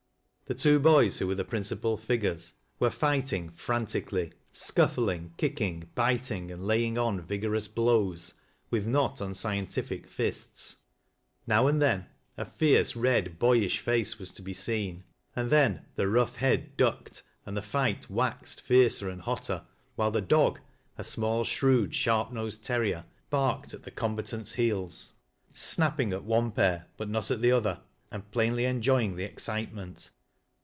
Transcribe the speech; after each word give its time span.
The 0.47 0.55
two 0.59 0.81
boys 0.81 1.17
who 1.19 1.27
were 1.27 1.35
the 1.35 1.45
principal 1.45 1.97
ligures, 1.97 2.55
were 2.77 2.89
fighting 2.89 3.51
frantically, 3.51 4.33
scuffling, 4.51 5.33
kicking, 5.37 5.89
biting 5.95 6.51
and 6.51 6.67
laying 6.67 6.97
on 6.97 7.21
vigorous 7.21 7.69
blows, 7.69 8.33
with 8.69 8.85
not 8.85 9.21
unscientific 9.21 10.09
fists. 10.09 10.75
Now 11.47 11.67
and 11.67 11.81
then 11.81 12.07
a 12.35 12.43
fierce, 12.43 12.97
red, 12.97 13.39
boyish 13.39 13.79
face 13.79 14.19
was 14.19 14.33
to 14.33 14.41
be 14.41 14.51
seen, 14.51 15.05
Hcd 15.37 15.47
then 15.47 15.85
the 15.95 16.09
rough 16.09 16.35
head 16.35 16.75
ducked 16.75 17.23
and 17.45 17.55
the 17.55 17.61
fight 17.61 18.09
waxed 18.09 18.59
fiercer 18.59 19.09
and 19.09 19.21
hotter, 19.21 19.63
while 19.95 20.11
the 20.11 20.19
dog— 20.19 20.59
a 20.97 21.03
small, 21.05 21.45
shrewd 21.45 21.95
sharp 21.95 22.31
aoscd 22.31 22.61
terrier— 22.61 23.05
barked 23.29 23.73
at 23.73 23.83
the 23.83 23.91
combatants' 23.91 24.55
heels, 24.55 25.13
snapping 25.53 26.09
"LVVB 26.09 26.09
ME, 26.09 26.13
LOVE 26.13 26.27
MY 26.27 26.27
DOG. 26.27 26.27
4] 26.27 26.35
at 26.39 26.43
one 26.43 26.51
pair, 26.51 26.85
but 26.97 27.09
not 27.09 27.31
at 27.31 27.41
the 27.41 27.57
ether, 27.57 27.79
and 28.11 28.29
plainly 28.31 28.65
enjoying 28.65 29.15
the 29.15 29.23
excitement. 29.23 30.09